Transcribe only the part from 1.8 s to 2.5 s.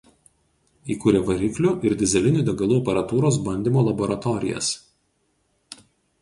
ir dyzelinių